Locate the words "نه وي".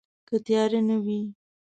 0.89-1.21